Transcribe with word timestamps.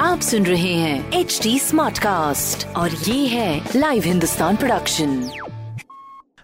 आप 0.00 0.20
सुन 0.20 0.46
रहे 0.46 0.72
हैं 0.74 1.12
एच 1.12 1.40
डी 1.42 1.58
स्मार्ट 1.58 1.98
कास्ट 1.98 2.66
और 2.76 2.90
ये 2.90 3.26
है 3.26 3.70
लाइव 3.76 4.02
हिंदुस्तान 4.02 4.56
प्रोडक्शन 4.56 5.30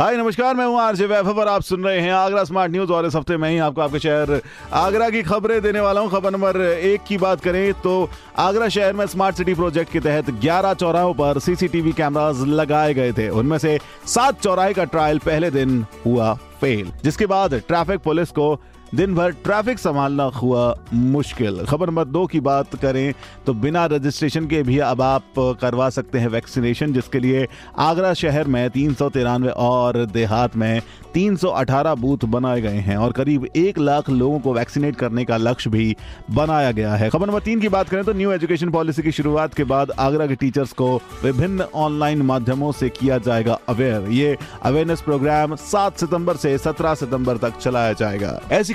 हाय, 0.00 0.16
नमस्कार, 0.16 0.54
मैं 0.54 0.66
हूँ 0.66 0.80
आरजे 0.80 1.06
वैभव 1.06 1.38
और 1.40 1.48
आप 1.48 1.62
सुन 1.62 1.84
रहे 1.84 2.00
हैं 2.00 2.12
आगरा 2.12 2.44
स्मार्ट 2.44 2.72
न्यूज़ 2.72 2.92
और 2.92 3.06
इस 3.06 3.14
हफ़्ते 3.16 3.36
में 3.36 3.50
ही 3.50 3.58
आपको 3.58 3.80
आपके 3.80 3.98
शहर 3.98 4.42
आगरा 4.72 5.10
की 5.10 5.22
खबरें 5.22 5.62
देने 5.62 5.80
वाला 5.80 6.00
हूँ। 6.00 6.10
खबर 6.10 6.30
नंबर 6.30 6.60
एक 6.60 7.00
की 7.08 7.18
बात 7.18 7.40
करें 7.40 7.72
तो 7.74 8.10
आगरा 8.38 8.68
शहर 8.68 8.92
में 8.92 9.06
स्मार्ट 9.06 9.36
सिटी 9.36 9.54
प्रोजेक्ट 9.54 9.92
के 9.92 10.00
तहत 10.00 10.30
11 10.30 10.74
चौराहों 10.74 11.14
पर 11.14 11.38
सीसीटीवी 11.38 11.92
कैमरास 11.92 12.36
लगाए 12.36 12.94
गए 12.94 13.12
थे। 13.12 13.28
उनमें 13.28 13.58
से 13.58 13.78
सात 14.06 14.40
चौराहे 14.40 14.74
का 14.74 14.84
ट्रायल 14.84 15.18
पहले 15.18 15.50
दिन 15.50 15.86
हुआ। 16.06 16.38
फेल 16.60 16.92
जिसके 17.04 17.26
बाद 17.26 17.54
ट्रैफ़िक 17.68 18.00
पुलिस 18.00 18.30
को 18.30 18.54
दिन 18.94 19.14
भर 19.14 19.30
ट्रैफ़िक 19.44 19.78
संभालना 19.78 20.24
हुआ 20.34 20.62
मुश्किल। 20.92 21.64
खबर 21.68 21.86
नंबर 21.86 22.04
दो 22.04 22.24
की 22.26 22.40
बात 22.40 22.74
करें 22.74 23.14
तो 23.46 23.54
बिना 23.54 23.84
रजिस्ट्रेशन 23.86 24.46
के 24.46 24.62
भी 24.62 24.78
अब 24.80 25.02
आप 25.02 25.22
करवा 25.60 25.88
सकते 25.90 26.18
हैं 26.18 26.28
वैक्सीनेशन, 26.28 26.92
जिसके 26.92 27.18
लिए 27.18 27.46
आगरा 27.78 28.12
शहर 28.14 28.46
में 28.46 28.68
तीन 28.70 28.94
सौ 28.94 29.08
तिरानवे 29.08 29.50
और 29.50 30.04
देहात 30.06 30.56
में 30.56 30.80
318 31.14 31.94
बूथ 31.94 32.24
बनाए 32.26 32.60
गए 32.60 32.78
हैं 32.78 32.96
और 32.96 33.12
करीब 33.12 33.46
एक 33.56 33.78
लाख 33.78 34.08
लोगों 34.10 34.38
को 34.40 34.52
वैक्सीनेट 34.54 34.96
करने 34.96 35.24
का 35.24 35.36
लक्ष्य 35.36 35.70
भी 35.70 35.96
बनाया 36.30 36.70
गया 36.72 36.94
है। 36.94 37.10
खबर 37.10 37.26
नंबर 37.26 37.40
तीन 37.40 37.60
की 37.60 37.68
बात 37.68 37.88
करें 37.88 38.04
तो 38.04 38.12
न्यू 38.12 38.32
एजुकेशन 38.32 38.70
पॉलिसी 38.70 39.02
की 39.02 39.12
शुरुआत 39.12 39.54
के 39.54 39.64
बाद 39.66 39.90
आगरा 39.98 40.26
के 40.26 40.34
टीचर्स 40.36 40.72
को 40.72 40.94
विभिन्न 41.22 41.66
ऑनलाइन 41.76 42.22
माध्यमों 42.22 42.72
से 42.72 42.88
किया 42.90 43.18
जाएगा 43.20 43.58
अवेयर। 43.68 44.10
ये 44.12 44.36
अवेयरनेस 44.62 45.00
प्रोग्राम 45.00 45.54
सात 45.58 45.98
सितंबर 45.98 46.36
से 46.36 46.56
17 46.58 46.94
सितंबर 46.94 47.36
तक 47.38 47.58
चलाया 47.58 47.92
जाएगा। 47.94 48.38
ऐसी 48.52 48.74